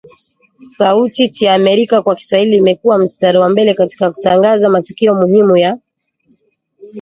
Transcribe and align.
Sauti 0.77 1.29
tya 1.29 1.53
Amerika 1.53 2.01
kwa 2.01 2.15
Kiswahili 2.15 2.55
imekua 2.55 2.97
mstari 2.97 3.37
wa 3.37 3.49
mbele 3.49 3.73
katika 3.73 4.11
kutangaza 4.11 4.69
matukio 4.69 5.15
muhimu 5.15 5.57
ya 5.57 5.79